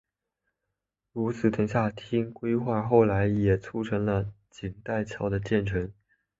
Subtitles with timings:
[1.13, 5.93] 如此的城下町规划后来也促成了锦带桥的建成。